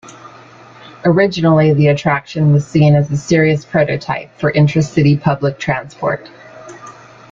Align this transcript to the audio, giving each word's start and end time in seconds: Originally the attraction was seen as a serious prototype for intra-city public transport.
Originally 1.05 1.75
the 1.75 1.89
attraction 1.89 2.51
was 2.51 2.65
seen 2.65 2.95
as 2.95 3.11
a 3.11 3.15
serious 3.15 3.63
prototype 3.63 4.31
for 4.35 4.49
intra-city 4.49 5.15
public 5.15 5.59
transport. 5.59 6.27